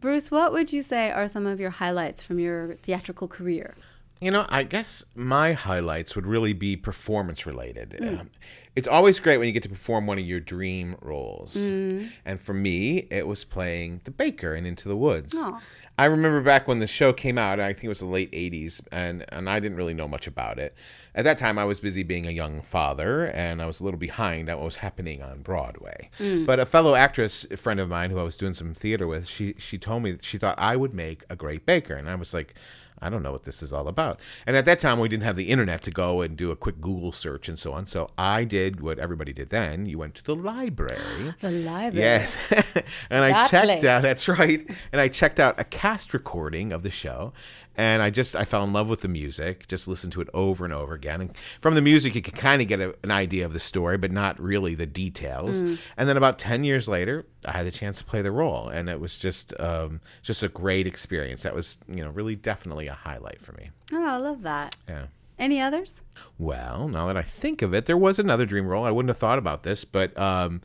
Bruce, 0.00 0.30
what 0.30 0.50
would 0.50 0.72
you 0.72 0.82
say 0.82 1.10
are 1.10 1.28
some 1.28 1.44
of 1.44 1.60
your 1.60 1.68
highlights 1.68 2.22
from 2.22 2.38
your 2.38 2.76
theatrical 2.76 3.28
career? 3.28 3.74
You 4.20 4.32
know, 4.32 4.46
I 4.48 4.64
guess 4.64 5.04
my 5.14 5.52
highlights 5.52 6.16
would 6.16 6.26
really 6.26 6.52
be 6.52 6.76
performance 6.76 7.46
related. 7.46 7.96
Hmm. 7.98 8.08
Um, 8.08 8.30
it's 8.74 8.88
always 8.88 9.18
great 9.18 9.38
when 9.38 9.46
you 9.46 9.52
get 9.52 9.62
to 9.64 9.68
perform 9.68 10.06
one 10.06 10.18
of 10.18 10.24
your 10.24 10.40
dream 10.40 10.96
roles. 11.00 11.54
Hmm. 11.54 12.06
And 12.24 12.40
for 12.40 12.54
me, 12.54 13.08
it 13.10 13.26
was 13.26 13.44
playing 13.44 14.00
the 14.04 14.10
baker 14.10 14.54
in 14.54 14.66
Into 14.66 14.88
the 14.88 14.96
Woods. 14.96 15.34
Aw. 15.36 15.60
I 15.98 16.04
remember 16.04 16.40
back 16.40 16.68
when 16.68 16.78
the 16.78 16.86
show 16.86 17.12
came 17.12 17.38
out, 17.38 17.58
I 17.58 17.72
think 17.72 17.86
it 17.86 17.88
was 17.88 17.98
the 17.98 18.06
late 18.06 18.30
80s, 18.30 18.86
and, 18.92 19.24
and 19.30 19.50
I 19.50 19.58
didn't 19.58 19.76
really 19.76 19.94
know 19.94 20.06
much 20.06 20.28
about 20.28 20.60
it. 20.60 20.76
At 21.16 21.24
that 21.24 21.38
time, 21.38 21.58
I 21.58 21.64
was 21.64 21.80
busy 21.80 22.04
being 22.04 22.24
a 22.24 22.30
young 22.30 22.62
father, 22.62 23.24
and 23.24 23.60
I 23.60 23.66
was 23.66 23.80
a 23.80 23.84
little 23.84 23.98
behind 23.98 24.48
on 24.48 24.58
what 24.58 24.64
was 24.64 24.76
happening 24.76 25.22
on 25.22 25.42
Broadway. 25.42 26.10
Hmm. 26.18 26.44
But 26.44 26.60
a 26.60 26.66
fellow 26.66 26.94
actress, 26.94 27.44
a 27.50 27.56
friend 27.56 27.80
of 27.80 27.88
mine 27.88 28.10
who 28.10 28.20
I 28.20 28.22
was 28.22 28.36
doing 28.36 28.54
some 28.54 28.74
theater 28.74 29.08
with, 29.08 29.26
she, 29.26 29.56
she 29.58 29.76
told 29.76 30.04
me 30.04 30.12
that 30.12 30.24
she 30.24 30.38
thought 30.38 30.56
I 30.56 30.76
would 30.76 30.94
make 30.94 31.24
a 31.28 31.34
great 31.34 31.66
baker. 31.66 31.94
And 31.94 32.08
I 32.08 32.14
was 32.14 32.32
like, 32.32 32.54
I 33.00 33.10
don't 33.10 33.22
know 33.22 33.32
what 33.32 33.44
this 33.44 33.62
is 33.62 33.72
all 33.72 33.88
about. 33.88 34.20
And 34.46 34.56
at 34.56 34.64
that 34.64 34.80
time, 34.80 34.98
we 34.98 35.08
didn't 35.08 35.24
have 35.24 35.36
the 35.36 35.48
internet 35.48 35.82
to 35.82 35.90
go 35.90 36.20
and 36.20 36.36
do 36.36 36.50
a 36.50 36.56
quick 36.56 36.80
Google 36.80 37.12
search 37.12 37.48
and 37.48 37.58
so 37.58 37.72
on. 37.72 37.86
So 37.86 38.10
I 38.18 38.44
did 38.44 38.80
what 38.80 38.98
everybody 38.98 39.32
did 39.32 39.50
then. 39.50 39.86
You 39.86 39.98
went 39.98 40.14
to 40.16 40.24
the 40.24 40.36
library. 40.36 40.98
The 41.40 41.50
library. 41.50 42.04
Yes. 42.04 42.36
and 43.10 43.24
I 43.24 43.48
checked 43.48 43.64
place. 43.64 43.84
out, 43.84 44.02
that's 44.02 44.26
right. 44.28 44.68
And 44.92 45.00
I 45.00 45.08
checked 45.08 45.38
out 45.38 45.58
a 45.60 45.64
cast 45.64 46.12
recording 46.12 46.72
of 46.72 46.82
the 46.82 46.90
show. 46.90 47.32
And 47.78 48.02
I 48.02 48.10
just, 48.10 48.34
I 48.34 48.44
fell 48.44 48.64
in 48.64 48.72
love 48.72 48.88
with 48.88 49.02
the 49.02 49.08
music, 49.08 49.68
just 49.68 49.86
listened 49.86 50.12
to 50.14 50.20
it 50.20 50.28
over 50.34 50.64
and 50.64 50.74
over 50.74 50.94
again. 50.94 51.20
And 51.20 51.30
from 51.60 51.76
the 51.76 51.80
music, 51.80 52.16
you 52.16 52.20
could 52.20 52.34
kind 52.34 52.60
of 52.60 52.66
get 52.66 52.80
a, 52.80 52.92
an 53.04 53.12
idea 53.12 53.46
of 53.46 53.52
the 53.52 53.60
story, 53.60 53.96
but 53.96 54.10
not 54.10 54.38
really 54.40 54.74
the 54.74 54.84
details. 54.84 55.62
Mm. 55.62 55.78
And 55.96 56.08
then 56.08 56.16
about 56.16 56.40
10 56.40 56.64
years 56.64 56.88
later, 56.88 57.24
I 57.44 57.52
had 57.52 57.66
the 57.66 57.70
chance 57.70 57.98
to 57.98 58.04
play 58.04 58.20
the 58.20 58.32
role. 58.32 58.68
And 58.68 58.90
it 58.90 58.98
was 58.98 59.16
just, 59.16 59.58
um, 59.60 60.00
just 60.22 60.42
a 60.42 60.48
great 60.48 60.88
experience. 60.88 61.44
That 61.44 61.54
was, 61.54 61.78
you 61.88 62.04
know, 62.04 62.10
really 62.10 62.34
definitely 62.34 62.88
a 62.88 62.94
highlight 62.94 63.40
for 63.40 63.52
me. 63.52 63.70
Oh, 63.92 64.04
I 64.04 64.16
love 64.16 64.42
that. 64.42 64.76
Yeah. 64.88 65.06
Any 65.38 65.60
others? 65.60 66.02
Well, 66.36 66.88
now 66.88 67.06
that 67.06 67.16
I 67.16 67.22
think 67.22 67.62
of 67.62 67.72
it, 67.74 67.86
there 67.86 67.96
was 67.96 68.18
another 68.18 68.44
dream 68.44 68.66
role. 68.66 68.84
I 68.84 68.90
wouldn't 68.90 69.10
have 69.10 69.18
thought 69.18 69.38
about 69.38 69.62
this, 69.62 69.84
but 69.84 70.18
um, 70.18 70.62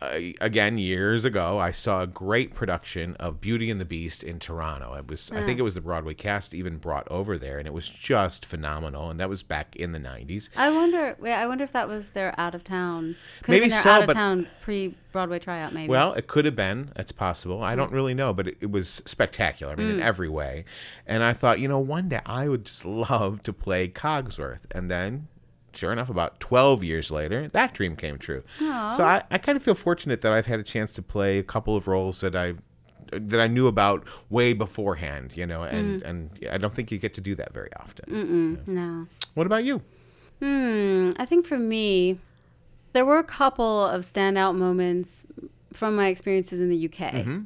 I, 0.00 0.34
again, 0.40 0.78
years 0.78 1.24
ago, 1.24 1.58
I 1.58 1.72
saw 1.72 2.02
a 2.02 2.06
great 2.06 2.54
production 2.54 3.16
of 3.16 3.40
Beauty 3.40 3.68
and 3.70 3.80
the 3.80 3.84
Beast 3.84 4.22
in 4.22 4.38
Toronto. 4.38 4.94
It 4.94 5.08
was, 5.08 5.32
I 5.32 5.42
think 5.42 5.58
it 5.58 5.62
was 5.62 5.74
the 5.74 5.80
Broadway 5.80 6.14
cast 6.14 6.54
even 6.54 6.76
brought 6.78 7.08
over 7.10 7.36
there, 7.36 7.58
and 7.58 7.66
it 7.66 7.72
was 7.74 7.88
just 7.88 8.46
phenomenal. 8.46 9.10
And 9.10 9.18
that 9.18 9.28
was 9.28 9.42
back 9.42 9.74
in 9.74 9.90
the 9.92 9.98
'90s. 9.98 10.50
I 10.56 10.70
wonder. 10.70 11.16
Wait, 11.18 11.32
I 11.32 11.46
wonder 11.46 11.64
if 11.64 11.72
that 11.72 11.88
was 11.88 12.10
their 12.10 12.32
out 12.38 12.54
of 12.54 12.62
town. 12.62 13.16
Could 13.42 13.50
Maybe 13.52 13.68
have 13.70 13.70
been 13.70 13.70
their 13.70 13.82
so, 13.82 13.90
out 13.90 14.00
of 14.02 14.06
but- 14.06 14.14
town 14.14 14.46
pre 14.60 14.94
Broadway 15.10 15.38
tryout. 15.40 15.72
Maybe. 15.72 15.88
Well, 15.88 16.12
it 16.12 16.28
could 16.28 16.44
have 16.44 16.54
been. 16.54 16.92
It's 16.94 17.10
possible. 17.12 17.62
I 17.64 17.72
Mm. 17.74 17.78
don't 17.78 17.92
really 17.92 18.14
know, 18.14 18.32
but 18.32 18.46
it, 18.46 18.58
it 18.60 18.70
was 18.70 19.02
spectacular. 19.06 19.72
I 19.72 19.76
mean, 19.76 19.90
in 19.96 20.00
every 20.02 20.28
way. 20.28 20.64
And 21.06 21.22
I 21.24 21.32
thought, 21.32 21.58
you 21.60 21.66
know, 21.66 21.78
one 21.80 22.08
day 22.10 22.20
I 22.24 22.48
would 22.48 22.66
just 22.66 22.84
love 23.10 23.42
to 23.44 23.52
play 23.52 23.88
Cogsworth. 23.88 24.60
And 24.70 24.88
then, 24.90 25.26
sure 25.78 25.92
enough, 25.92 26.10
about 26.10 26.40
12 26.40 26.82
years 26.84 27.10
later, 27.10 27.48
that 27.48 27.72
dream 27.72 27.94
came 27.96 28.18
true. 28.18 28.42
So 28.58 29.04
I, 29.04 29.22
I 29.30 29.38
kind 29.38 29.56
of 29.56 29.62
feel 29.62 29.74
fortunate 29.74 30.20
that 30.22 30.32
I've 30.32 30.46
had 30.46 30.58
a 30.60 30.64
chance 30.64 30.92
to 30.94 31.02
play 31.02 31.38
a 31.38 31.42
couple 31.42 31.76
of 31.76 31.86
roles 31.88 32.20
that 32.20 32.34
I 32.36 32.54
that 33.10 33.40
I 33.40 33.46
knew 33.46 33.68
about 33.68 34.06
way 34.28 34.52
beforehand, 34.52 35.34
you 35.34 35.46
know, 35.46 35.60
Mm. 35.60 35.72
and 35.72 36.02
and 36.02 36.18
I 36.50 36.58
don't 36.58 36.74
think 36.74 36.90
you 36.92 36.98
get 36.98 37.14
to 37.14 37.20
do 37.22 37.34
that 37.36 37.54
very 37.54 37.70
often. 37.82 38.58
no. 38.66 39.06
What 39.34 39.46
about 39.46 39.64
you? 39.64 39.80
Hmm. 40.42 41.12
I 41.16 41.24
think 41.24 41.46
for 41.46 41.58
me, 41.58 42.18
there 42.92 43.04
were 43.06 43.18
a 43.18 43.24
couple 43.24 43.86
of 43.86 44.02
standout 44.02 44.56
moments 44.56 45.24
from 45.72 45.96
my 45.96 46.08
experiences 46.08 46.60
in 46.60 46.68
the 46.68 46.84
UK. 46.86 47.12
Mm-hmm. 47.12 47.40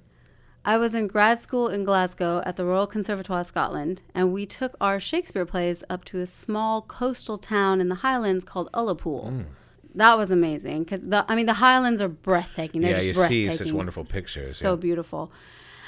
I 0.64 0.78
was 0.78 0.94
in 0.94 1.08
grad 1.08 1.40
school 1.40 1.68
in 1.68 1.84
Glasgow 1.84 2.40
at 2.46 2.56
the 2.56 2.64
Royal 2.64 2.86
Conservatoire 2.86 3.44
Scotland, 3.44 4.02
and 4.14 4.32
we 4.32 4.46
took 4.46 4.76
our 4.80 5.00
Shakespeare 5.00 5.44
plays 5.44 5.82
up 5.90 6.04
to 6.06 6.20
a 6.20 6.26
small 6.26 6.82
coastal 6.82 7.36
town 7.36 7.80
in 7.80 7.88
the 7.88 7.96
Highlands 7.96 8.44
called 8.44 8.70
Ullapool. 8.72 9.30
Mm. 9.32 9.44
That 9.94 10.16
was 10.16 10.30
amazing 10.30 10.84
because 10.84 11.00
the 11.02 11.24
I 11.28 11.34
mean 11.34 11.46
the 11.46 11.54
Highlands 11.54 12.00
are 12.00 12.08
breathtaking. 12.08 12.80
They're 12.80 12.92
yeah, 12.92 13.12
just 13.12 13.30
you 13.30 13.48
see 13.48 13.50
such 13.50 13.72
wonderful 13.72 14.04
pictures. 14.04 14.56
So 14.56 14.70
yeah. 14.70 14.76
beautiful. 14.76 15.32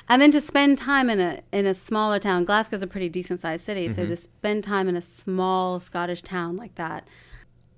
And 0.08 0.20
then 0.20 0.30
to 0.32 0.40
spend 0.40 0.76
time 0.76 1.08
in 1.08 1.20
a 1.20 1.40
in 1.52 1.66
a 1.66 1.74
smaller 1.74 2.18
town, 2.18 2.44
Glasgow's 2.44 2.82
a 2.82 2.86
pretty 2.86 3.08
decent 3.08 3.40
sized 3.40 3.64
city, 3.64 3.86
Mm-hmm. 3.86 3.94
so 3.94 4.06
to 4.06 4.16
spend 4.16 4.64
time 4.64 4.88
in 4.88 4.96
a 4.96 5.02
small 5.02 5.80
Scottish 5.80 6.20
town 6.22 6.56
like 6.56 6.74
that. 6.74 7.06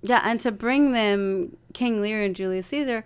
Yeah, 0.03 0.23
and 0.25 0.41
to 0.41 0.51
bring 0.51 0.93
them 0.93 1.57
King 1.75 2.01
Lear 2.01 2.23
and 2.23 2.35
Julius 2.35 2.67
Caesar, 2.69 3.05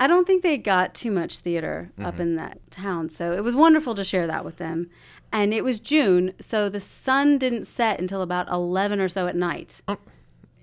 I 0.00 0.06
don't 0.06 0.26
think 0.26 0.42
they 0.42 0.56
got 0.58 0.94
too 0.94 1.10
much 1.10 1.38
theater 1.40 1.92
up 2.00 2.14
Mm-hmm. 2.14 2.22
in 2.22 2.36
that 2.36 2.58
town. 2.70 3.08
So 3.10 3.32
it 3.32 3.44
was 3.44 3.54
wonderful 3.54 3.94
to 3.94 4.02
share 4.02 4.26
that 4.26 4.44
with 4.44 4.56
them. 4.56 4.88
And 5.32 5.54
it 5.54 5.62
was 5.62 5.78
June, 5.78 6.32
so 6.40 6.68
the 6.68 6.80
sun 6.80 7.38
didn't 7.38 7.66
set 7.66 8.00
until 8.00 8.20
about 8.22 8.48
11 8.48 8.98
or 9.00 9.08
so 9.08 9.28
at 9.28 9.36
night. 9.36 9.80
Are 9.86 9.96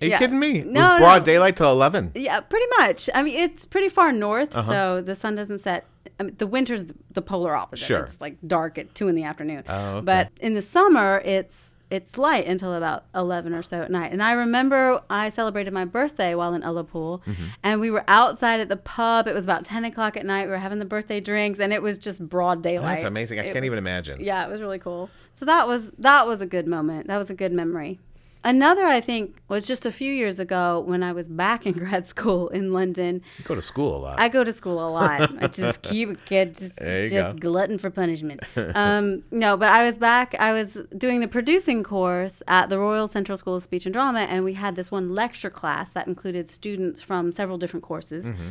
you 0.00 0.10
yeah. 0.10 0.18
kidding 0.18 0.38
me? 0.38 0.60
No, 0.62 0.98
broad 0.98 1.24
daylight 1.24 1.56
till 1.56 1.70
11. 1.72 2.12
Yeah, 2.14 2.40
pretty 2.40 2.66
much. 2.78 3.08
I 3.14 3.22
mean, 3.22 3.38
it's 3.38 3.64
pretty 3.64 3.88
far 3.88 4.12
north, 4.12 4.54
Uh-huh. 4.54 4.70
so 4.70 5.00
the 5.00 5.14
sun 5.16 5.36
doesn't 5.36 5.60
set. 5.60 5.86
I 6.20 6.24
mean, 6.24 6.34
the 6.36 6.46
winter's 6.46 6.84
the 7.12 7.22
polar 7.22 7.54
opposite. 7.54 7.86
Sure. 7.86 8.00
It's 8.04 8.20
like 8.20 8.36
dark 8.46 8.76
at 8.76 8.94
two 8.94 9.08
in 9.08 9.14
the 9.14 9.24
afternoon. 9.24 9.64
Oh, 9.68 9.96
okay. 9.96 10.04
But 10.04 10.28
in 10.40 10.52
the 10.54 10.62
summer, 10.62 11.22
it's 11.24 11.56
it's 11.90 12.18
light 12.18 12.46
until 12.46 12.74
about 12.74 13.04
eleven 13.14 13.54
or 13.54 13.62
so 13.62 13.82
at 13.82 13.90
night. 13.90 14.12
And 14.12 14.22
I 14.22 14.32
remember 14.32 15.00
I 15.08 15.30
celebrated 15.30 15.72
my 15.72 15.84
birthday 15.84 16.34
while 16.34 16.52
in 16.54 16.62
Ullapool, 16.62 17.22
Mm-hmm. 17.24 17.44
and 17.62 17.80
we 17.80 17.90
were 17.90 18.04
outside 18.08 18.60
at 18.60 18.68
the 18.68 18.76
pub. 18.76 19.26
It 19.26 19.34
was 19.34 19.44
about 19.44 19.64
ten 19.64 19.84
o'clock 19.84 20.16
at 20.16 20.26
night. 20.26 20.46
We 20.46 20.50
were 20.50 20.58
having 20.58 20.78
the 20.78 20.84
birthday 20.84 21.20
drinks, 21.20 21.58
and 21.60 21.72
it 21.72 21.80
was 21.82 21.98
just 21.98 22.26
broad 22.28 22.62
daylight. 22.62 22.96
That's 22.96 23.04
amazing. 23.04 23.40
I 23.40 23.44
It 23.44 23.52
can't 23.52 23.64
even 23.64 23.78
imagine. 23.78 24.20
Yeah, 24.22 24.46
it 24.46 24.50
was 24.50 24.60
really 24.60 24.78
cool. 24.78 25.08
So 25.32 25.44
that 25.46 25.66
was 25.68 25.90
that 25.98 26.26
was 26.26 26.40
a 26.40 26.46
good 26.46 26.66
moment. 26.66 27.06
That 27.06 27.16
was 27.18 27.30
a 27.30 27.34
good 27.34 27.52
memory. 27.52 28.00
Another, 28.44 28.86
I 28.86 29.00
think, 29.00 29.36
was 29.48 29.66
just 29.66 29.84
a 29.84 29.90
few 29.90 30.12
years 30.12 30.38
ago 30.38 30.80
when 30.80 31.02
I 31.02 31.12
was 31.12 31.28
back 31.28 31.66
in 31.66 31.72
grad 31.78 32.06
school 32.06 32.48
in 32.48 32.72
London. 32.72 33.22
You 33.38 33.44
go 33.44 33.54
to 33.54 33.62
school 33.62 33.96
a 33.96 33.98
lot. 33.98 34.20
I 34.20 34.28
go 34.28 34.44
to 34.44 34.52
school 34.52 34.86
a 34.86 34.88
lot. 34.88 35.42
I 35.42 35.46
just 35.48 35.82
keep 35.82 36.24
kid, 36.24 36.54
just, 36.54 36.76
just 36.78 37.36
go. 37.36 37.40
glutton 37.40 37.78
for 37.78 37.90
punishment. 37.90 38.40
Um, 38.74 39.24
no, 39.30 39.56
but 39.56 39.68
I 39.68 39.84
was 39.84 39.98
back. 39.98 40.34
I 40.38 40.52
was 40.52 40.76
doing 40.96 41.20
the 41.20 41.26
producing 41.26 41.82
course 41.82 42.42
at 42.46 42.68
the 42.68 42.78
Royal 42.78 43.08
Central 43.08 43.36
School 43.36 43.56
of 43.56 43.62
Speech 43.62 43.86
and 43.86 43.92
Drama, 43.92 44.20
and 44.20 44.44
we 44.44 44.54
had 44.54 44.76
this 44.76 44.90
one 44.90 45.14
lecture 45.14 45.50
class 45.50 45.92
that 45.94 46.06
included 46.06 46.48
students 46.48 47.00
from 47.00 47.32
several 47.32 47.56
different 47.56 47.82
courses. 47.82 48.30
Mm-hmm. 48.30 48.48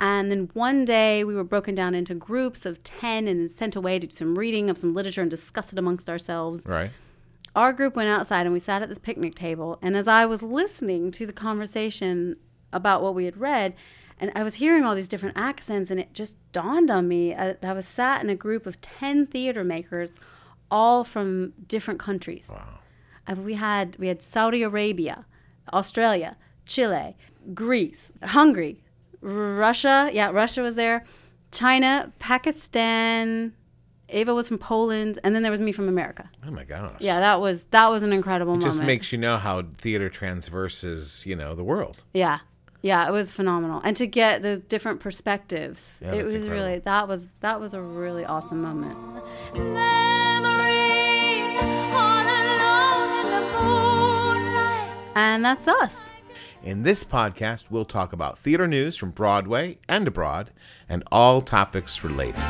And 0.00 0.30
then 0.30 0.50
one 0.54 0.84
day 0.84 1.24
we 1.24 1.34
were 1.34 1.44
broken 1.44 1.74
down 1.74 1.94
into 1.94 2.14
groups 2.14 2.66
of 2.66 2.82
10 2.84 3.26
and 3.26 3.50
sent 3.50 3.74
away 3.74 3.98
to 3.98 4.06
do 4.06 4.14
some 4.14 4.38
reading 4.38 4.70
of 4.70 4.78
some 4.78 4.94
literature 4.94 5.22
and 5.22 5.30
discuss 5.30 5.72
it 5.72 5.78
amongst 5.78 6.08
ourselves 6.08 6.66
right. 6.66 6.90
Our 7.54 7.72
group 7.72 7.96
went 7.96 8.08
outside 8.08 8.46
and 8.46 8.52
we 8.52 8.60
sat 8.60 8.82
at 8.82 8.88
this 8.88 8.98
picnic 8.98 9.34
table. 9.34 9.78
And 9.82 9.96
as 9.96 10.06
I 10.08 10.26
was 10.26 10.42
listening 10.42 11.10
to 11.12 11.26
the 11.26 11.32
conversation 11.32 12.36
about 12.72 13.02
what 13.02 13.14
we 13.14 13.24
had 13.24 13.38
read, 13.38 13.74
and 14.20 14.32
I 14.34 14.42
was 14.42 14.54
hearing 14.54 14.84
all 14.84 14.94
these 14.94 15.08
different 15.08 15.36
accents, 15.38 15.90
and 15.90 16.00
it 16.00 16.12
just 16.12 16.36
dawned 16.52 16.90
on 16.90 17.06
me 17.06 17.34
uh, 17.34 17.54
that 17.60 17.64
I 17.64 17.72
was 17.72 17.86
sat 17.86 18.22
in 18.22 18.30
a 18.30 18.34
group 18.34 18.66
of 18.66 18.80
10 18.80 19.26
theater 19.26 19.62
makers, 19.62 20.16
all 20.70 21.04
from 21.04 21.52
different 21.66 22.00
countries. 22.00 22.50
Wow. 22.50 23.36
we 23.36 23.54
had 23.54 23.96
we 23.98 24.08
had 24.08 24.22
Saudi 24.22 24.62
Arabia, 24.62 25.24
Australia, 25.72 26.36
Chile, 26.66 27.16
Greece, 27.54 28.10
Hungary, 28.22 28.82
Russia. 29.20 30.10
Yeah, 30.12 30.30
Russia 30.30 30.62
was 30.62 30.74
there. 30.74 31.04
China, 31.50 32.12
Pakistan. 32.18 33.54
Ava 34.10 34.34
was 34.34 34.48
from 34.48 34.58
Poland, 34.58 35.18
and 35.22 35.34
then 35.34 35.42
there 35.42 35.52
was 35.52 35.60
me 35.60 35.72
from 35.72 35.88
America. 35.88 36.30
Oh 36.46 36.50
my 36.50 36.64
gosh. 36.64 36.96
Yeah, 37.00 37.20
that 37.20 37.40
was 37.40 37.64
that 37.66 37.88
was 37.88 38.02
an 38.02 38.12
incredible 38.12 38.54
It 38.54 38.58
moment. 38.58 38.74
just 38.76 38.86
makes 38.86 39.12
you 39.12 39.18
know 39.18 39.36
how 39.36 39.64
theater 39.76 40.08
transverses, 40.08 41.24
you 41.26 41.36
know, 41.36 41.54
the 41.54 41.64
world. 41.64 42.02
yeah, 42.14 42.38
yeah, 42.80 43.06
it 43.08 43.12
was 43.12 43.30
phenomenal, 43.32 43.80
and 43.84 43.96
to 43.96 44.06
get 44.06 44.42
those 44.42 44.60
different 44.60 45.00
perspectives, 45.00 45.94
Yeah, 46.00 46.14
it 46.14 46.22
was 46.22 46.34
incredible. 46.34 46.64
really 46.66 46.78
that 46.80 47.08
was 47.08 47.26
that 47.40 47.60
was 47.60 47.74
a 47.74 47.82
really 47.82 48.24
awesome 48.24 48.62
moment. 48.62 48.96
Memory 49.54 50.78
all 51.92 52.22
alone 52.22 53.24
in 53.24 53.30
the. 53.30 53.38
And 55.16 55.44
that's 55.44 55.66
us. 55.68 56.10
In 56.62 56.82
this 56.82 57.04
podcast, 57.04 57.70
we'll 57.70 57.84
talk 57.84 58.12
about 58.12 58.38
theater 58.38 58.66
news 58.66 58.96
from 58.96 59.10
Broadway 59.10 59.78
and 59.88 60.06
abroad, 60.08 60.50
and 60.88 61.02
all 61.12 61.40
topics 61.42 62.02
related. 62.04 62.42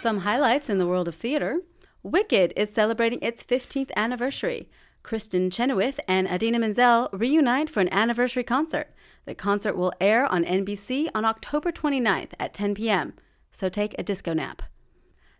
Some 0.00 0.20
highlights 0.20 0.70
in 0.70 0.78
the 0.78 0.86
world 0.86 1.08
of 1.08 1.14
theater. 1.14 1.60
Wicked 2.02 2.54
is 2.56 2.72
celebrating 2.72 3.18
its 3.20 3.44
15th 3.44 3.90
anniversary. 3.94 4.70
Kristin 5.04 5.52
Chenoweth 5.52 6.00
and 6.08 6.26
Idina 6.26 6.58
Menzel 6.58 7.10
reunite 7.12 7.68
for 7.68 7.80
an 7.80 7.92
anniversary 7.92 8.42
concert. 8.42 8.94
The 9.26 9.34
concert 9.34 9.76
will 9.76 9.92
air 10.00 10.24
on 10.24 10.46
NBC 10.46 11.10
on 11.14 11.26
October 11.26 11.70
29th 11.70 12.30
at 12.40 12.54
10 12.54 12.76
p.m. 12.76 13.12
So 13.52 13.68
take 13.68 13.94
a 13.98 14.02
disco 14.02 14.32
nap. 14.32 14.62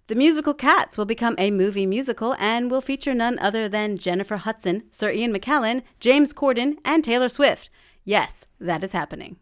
The 0.08 0.14
musical 0.14 0.52
Cats 0.52 0.98
will 0.98 1.06
become 1.06 1.36
a 1.38 1.50
movie 1.50 1.86
musical 1.86 2.34
and 2.38 2.70
will 2.70 2.82
feature 2.82 3.14
none 3.14 3.38
other 3.38 3.66
than 3.66 3.96
Jennifer 3.96 4.36
Hudson, 4.36 4.82
Sir 4.90 5.10
Ian 5.10 5.32
McKellen, 5.32 5.80
James 6.00 6.34
Corden, 6.34 6.76
and 6.84 7.02
Taylor 7.02 7.30
Swift. 7.30 7.70
Yes, 8.04 8.44
that 8.60 8.84
is 8.84 8.92
happening. 8.92 9.38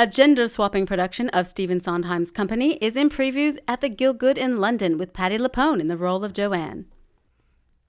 A 0.00 0.06
gender 0.06 0.48
swapping 0.48 0.86
production 0.86 1.28
of 1.28 1.46
Stephen 1.46 1.78
Sondheim's 1.78 2.30
company 2.30 2.76
is 2.76 2.96
in 2.96 3.10
previews 3.10 3.58
at 3.68 3.82
the 3.82 3.90
Gielgud 3.90 4.38
in 4.38 4.56
London 4.56 4.96
with 4.96 5.12
Patti 5.12 5.36
LuPone 5.36 5.78
in 5.78 5.88
the 5.88 5.96
role 5.98 6.24
of 6.24 6.32
Joanne. 6.32 6.86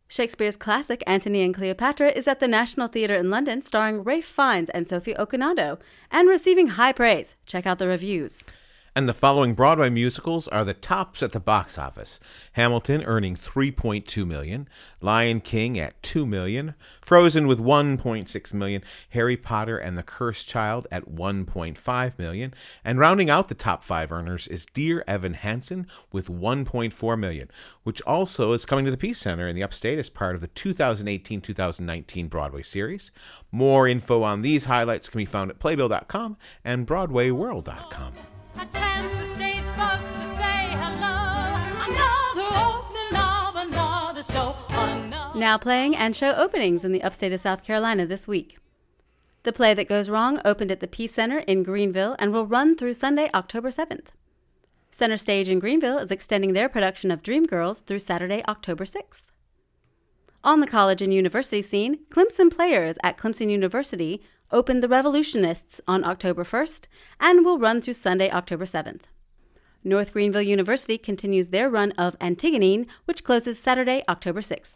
Shakespeare's 0.09 0.57
classic 0.57 1.05
Antony 1.07 1.41
and 1.41 1.55
Cleopatra 1.55 2.09
is 2.09 2.27
at 2.27 2.41
the 2.41 2.49
National 2.49 2.89
Theatre 2.89 3.15
in 3.15 3.29
London 3.29 3.61
starring 3.61 4.03
Ralph 4.03 4.25
Fiennes 4.25 4.69
and 4.71 4.89
Sophie 4.89 5.13
Okonedo 5.13 5.79
and 6.11 6.27
receiving 6.27 6.67
high 6.67 6.91
praise. 6.91 7.35
Check 7.45 7.65
out 7.65 7.79
the 7.79 7.87
reviews. 7.87 8.43
And 8.93 9.07
the 9.07 9.13
following 9.13 9.53
Broadway 9.53 9.89
musicals 9.89 10.49
are 10.49 10.65
the 10.65 10.73
tops 10.73 11.23
at 11.23 11.31
the 11.31 11.39
box 11.39 11.77
office. 11.77 12.19
Hamilton 12.53 13.03
earning 13.05 13.37
3.2 13.37 14.27
million, 14.27 14.67
Lion 14.99 15.39
King 15.39 15.79
at 15.79 16.03
2 16.03 16.25
million, 16.25 16.75
Frozen 17.01 17.47
with 17.47 17.57
1.6 17.57 18.53
million, 18.53 18.83
Harry 19.11 19.37
Potter 19.37 19.77
and 19.77 19.97
the 19.97 20.03
Cursed 20.03 20.49
Child 20.49 20.87
at 20.91 21.09
1.5 21.09 22.19
million, 22.19 22.53
and 22.83 22.99
rounding 22.99 23.29
out 23.29 23.47
the 23.47 23.55
top 23.55 23.85
5 23.85 24.11
earners 24.11 24.49
is 24.49 24.65
Dear 24.65 25.05
Evan 25.07 25.35
Hansen 25.35 25.87
with 26.11 26.27
1.4 26.27 27.17
million, 27.17 27.49
which 27.83 28.01
also 28.01 28.51
is 28.51 28.65
coming 28.65 28.83
to 28.83 28.91
the 28.91 28.97
Peace 28.97 29.19
Center 29.19 29.47
in 29.47 29.55
the 29.55 29.63
Upstate 29.63 29.99
as 29.99 30.09
part 30.09 30.35
of 30.35 30.41
the 30.41 30.49
2018-2019 30.49 32.29
Broadway 32.29 32.63
series. 32.63 33.11
More 33.53 33.87
info 33.87 34.23
on 34.23 34.41
these 34.41 34.65
highlights 34.65 35.07
can 35.07 35.19
be 35.19 35.25
found 35.25 35.49
at 35.49 35.59
playbill.com 35.59 36.35
and 36.65 36.85
broadwayworld.com. 36.85 38.13
A 38.55 38.65
chance 38.65 39.15
for 39.15 39.25
stage 39.35 39.65
folks 39.65 40.11
to 40.11 40.25
say 40.35 40.75
hello. 40.81 41.55
Another 41.87 42.49
opening 42.67 43.15
of 43.19 43.55
another 43.55 44.23
show. 44.23 44.55
Another 44.69 45.39
Now 45.39 45.57
playing 45.57 45.95
and 45.95 46.15
show 46.15 46.33
openings 46.33 46.83
in 46.83 46.91
the 46.91 47.03
upstate 47.03 47.33
of 47.33 47.41
South 47.41 47.63
Carolina 47.63 48.05
this 48.05 48.27
week. 48.27 48.57
The 49.43 49.53
play 49.53 49.73
that 49.73 49.87
goes 49.89 50.09
wrong 50.09 50.39
opened 50.45 50.71
at 50.71 50.81
the 50.81 50.87
Peace 50.87 51.13
Center 51.13 51.39
in 51.39 51.63
Greenville 51.63 52.15
and 52.19 52.31
will 52.31 52.45
run 52.45 52.75
through 52.75 52.93
Sunday, 52.93 53.29
October 53.33 53.69
7th. 53.69 54.07
Center 54.91 55.17
Stage 55.17 55.49
in 55.49 55.59
Greenville 55.59 55.97
is 55.97 56.11
extending 56.11 56.53
their 56.53 56.69
production 56.69 57.09
of 57.09 57.23
Dreamgirls 57.23 57.83
through 57.85 57.99
Saturday, 57.99 58.43
October 58.47 58.83
6th. 58.83 59.23
On 60.43 60.59
the 60.59 60.67
college 60.67 61.01
and 61.01 61.13
university 61.13 61.61
scene, 61.61 61.99
Clemson 62.09 62.53
players 62.53 62.97
at 63.03 63.17
Clemson 63.17 63.49
University 63.49 64.21
opened 64.51 64.83
the 64.83 64.87
Revolutionists 64.87 65.81
on 65.87 66.03
October 66.03 66.43
1st 66.43 66.87
and 67.19 67.45
will 67.45 67.59
run 67.59 67.81
through 67.81 67.93
Sunday, 67.93 68.29
October 68.29 68.65
7th. 68.65 69.03
North 69.83 70.13
Greenville 70.13 70.41
University 70.41 70.97
continues 70.97 71.49
their 71.49 71.69
run 71.69 71.91
of 71.93 72.15
Antigone, 72.21 72.85
which 73.05 73.23
closes 73.23 73.57
Saturday, 73.57 74.03
October 74.07 74.41
6th. 74.41 74.75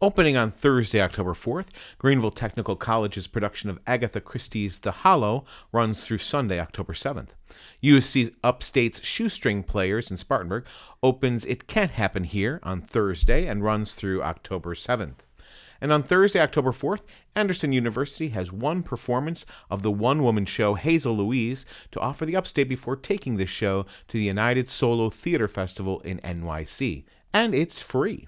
Opening 0.00 0.36
on 0.36 0.50
Thursday, 0.50 1.00
October 1.00 1.32
4th, 1.32 1.68
Greenville 1.96 2.30
Technical 2.30 2.76
College's 2.76 3.26
production 3.26 3.70
of 3.70 3.78
Agatha 3.86 4.20
Christie's 4.20 4.80
The 4.80 4.90
Hollow 4.90 5.46
runs 5.72 6.04
through 6.04 6.18
Sunday, 6.18 6.60
October 6.60 6.92
7th. 6.92 7.30
USC 7.82 8.34
Upstate's 8.44 9.02
Shoestring 9.02 9.62
Players 9.62 10.10
in 10.10 10.18
Spartanburg 10.18 10.66
opens 11.02 11.46
It 11.46 11.66
Can't 11.66 11.92
Happen 11.92 12.24
Here 12.24 12.60
on 12.62 12.82
Thursday 12.82 13.46
and 13.46 13.64
runs 13.64 13.94
through 13.94 14.22
October 14.22 14.74
7th. 14.74 15.25
And 15.80 15.92
on 15.92 16.02
Thursday, 16.02 16.40
October 16.40 16.72
4th, 16.72 17.04
Anderson 17.34 17.72
University 17.72 18.28
has 18.28 18.52
one 18.52 18.82
performance 18.82 19.44
of 19.70 19.82
the 19.82 19.90
one 19.90 20.22
woman 20.22 20.46
show 20.46 20.74
Hazel 20.74 21.16
Louise 21.16 21.66
to 21.92 22.00
offer 22.00 22.24
the 22.24 22.36
upstate 22.36 22.68
before 22.68 22.96
taking 22.96 23.36
this 23.36 23.50
show 23.50 23.86
to 24.08 24.16
the 24.16 24.24
United 24.24 24.68
Solo 24.68 25.10
Theater 25.10 25.48
Festival 25.48 26.00
in 26.00 26.18
NYC. 26.20 27.04
And 27.32 27.54
it's 27.54 27.78
free. 27.78 28.26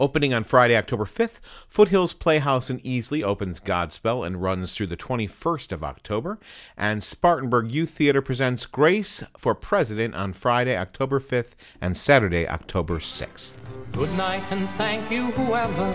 Opening 0.00 0.32
on 0.32 0.44
Friday, 0.44 0.74
October 0.74 1.04
5th, 1.04 1.40
Foothills 1.68 2.14
Playhouse 2.14 2.70
in 2.70 2.80
Easley 2.80 3.22
opens 3.22 3.60
Godspell 3.60 4.26
and 4.26 4.40
runs 4.40 4.74
through 4.74 4.86
the 4.86 4.96
21st 4.96 5.72
of 5.72 5.84
October. 5.84 6.38
And 6.74 7.02
Spartanburg 7.02 7.70
Youth 7.70 7.90
Theater 7.90 8.22
presents 8.22 8.64
Grace 8.64 9.22
for 9.36 9.54
President 9.54 10.14
on 10.14 10.32
Friday, 10.32 10.74
October 10.74 11.20
5th 11.20 11.50
and 11.82 11.94
Saturday, 11.98 12.48
October 12.48 12.98
6th. 12.98 13.56
Good 13.92 14.10
night 14.14 14.42
and 14.50 14.66
thank 14.70 15.10
you, 15.10 15.32
whoever. 15.32 15.94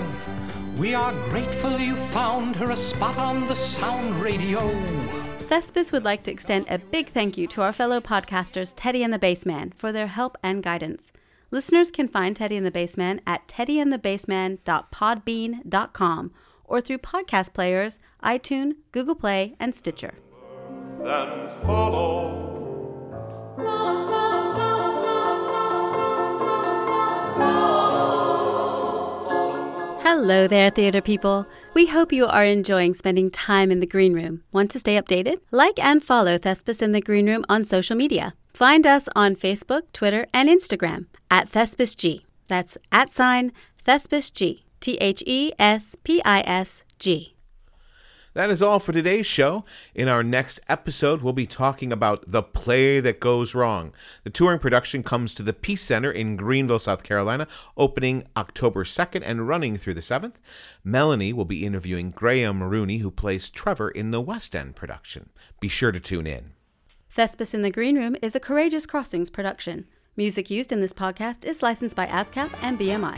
We 0.77 0.93
are 0.93 1.13
grateful 1.29 1.79
you 1.79 1.95
found 1.95 2.55
her 2.57 2.69
a 2.69 2.77
spot 2.77 3.17
on 3.17 3.47
the 3.47 3.55
sound 3.55 4.17
radio. 4.17 4.59
Thespis 5.47 5.91
would 5.91 6.05
like 6.05 6.21
to 6.23 6.31
extend 6.31 6.67
a 6.69 6.77
big 6.77 7.09
thank 7.09 7.39
you 7.39 7.47
to 7.47 7.63
our 7.63 7.73
fellow 7.73 7.99
podcasters 7.99 8.71
Teddy 8.75 9.01
and 9.01 9.11
the 9.11 9.17
Bassman 9.17 9.73
for 9.73 9.91
their 9.91 10.07
help 10.07 10.37
and 10.43 10.61
guidance. 10.61 11.11
Listeners 11.55 11.89
can 11.89 12.07
find 12.09 12.35
Teddy 12.35 12.57
and 12.57 12.65
the 12.65 12.71
Bassman 12.71 13.21
at 13.25 13.47
teddyandthebassman.podbean.com 13.47 16.33
or 16.65 16.81
through 16.81 16.97
podcast 16.97 17.53
players, 17.53 17.97
iTunes, 18.21 18.73
Google 18.91 19.15
Play, 19.15 19.55
and 19.57 19.73
Stitcher. 19.73 20.15
then 21.01 21.49
follow. 21.63 22.41
Hello 30.01 30.49
there, 30.49 30.69
theater 30.69 30.99
people. 30.99 31.47
We 31.73 31.85
hope 31.85 32.11
you 32.11 32.25
are 32.25 32.43
enjoying 32.43 32.93
spending 32.93 33.31
time 33.31 33.71
in 33.71 33.79
the 33.79 33.87
green 33.87 34.13
room. 34.13 34.43
Want 34.51 34.71
to 34.71 34.79
stay 34.79 35.01
updated? 35.01 35.39
Like 35.51 35.79
and 35.79 36.03
follow 36.03 36.37
Thespis 36.37 36.81
in 36.81 36.91
the 36.91 36.99
Green 36.99 37.27
Room 37.27 37.45
on 37.47 37.63
social 37.63 37.95
media. 37.95 38.33
Find 38.55 38.87
us 38.87 39.09
on 39.17 39.35
Facebook, 39.35 39.81
Twitter, 39.91 40.27
and 40.33 40.47
Instagram 40.47 41.07
at 41.29 41.51
ThespisG. 41.51 42.21
That's 42.47 42.77
at 42.89 43.11
sign 43.11 43.51
ThespisG. 43.85 44.61
T 44.79 44.97
H 45.01 45.21
E 45.27 45.51
S 45.59 45.97
P 46.05 46.21
I 46.23 46.39
S 46.45 46.85
G. 46.97 47.35
That 48.33 48.49
is 48.49 48.61
all 48.61 48.79
for 48.79 48.93
today's 48.93 49.25
show. 49.27 49.65
In 49.93 50.07
our 50.07 50.23
next 50.23 50.61
episode, 50.69 51.21
we'll 51.21 51.33
be 51.33 51.45
talking 51.45 51.91
about 51.91 52.23
The 52.31 52.43
Play 52.43 53.01
That 53.01 53.19
Goes 53.19 53.53
Wrong. 53.53 53.91
The 54.23 54.29
touring 54.29 54.59
production 54.59 55.03
comes 55.03 55.33
to 55.33 55.43
the 55.43 55.51
Peace 55.51 55.81
Center 55.81 56.09
in 56.09 56.37
Greenville, 56.37 56.79
South 56.79 57.03
Carolina, 57.03 57.49
opening 57.75 58.23
October 58.37 58.85
2nd 58.85 59.21
and 59.25 59.49
running 59.49 59.75
through 59.75 59.95
the 59.95 60.01
7th. 60.01 60.35
Melanie 60.81 61.33
will 61.33 61.43
be 61.43 61.65
interviewing 61.65 62.11
Graham 62.11 62.63
Rooney, 62.63 62.99
who 62.99 63.11
plays 63.11 63.49
Trevor 63.49 63.89
in 63.89 64.11
the 64.11 64.21
West 64.21 64.55
End 64.55 64.77
production. 64.77 65.29
Be 65.59 65.67
sure 65.67 65.91
to 65.91 65.99
tune 65.99 66.25
in. 66.25 66.51
Thespis 67.15 67.53
in 67.53 67.61
the 67.61 67.71
Green 67.71 67.95
Room 67.95 68.17
is 68.21 68.35
a 68.35 68.41
Courageous 68.41 68.85
Crossings 68.85 69.29
production. 69.29 69.85
Music 70.17 70.49
used 70.49 70.73
in 70.73 70.81
this 70.81 70.91
podcast 70.91 71.45
is 71.45 71.63
licensed 71.63 71.95
by 71.95 72.07
ASCAP 72.07 72.49
and 72.61 72.77
BMI. 72.77 73.15